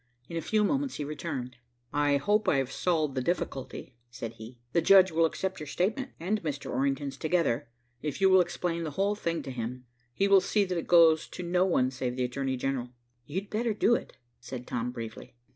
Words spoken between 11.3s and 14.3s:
no one save the Attorney General." "You'd better do it,"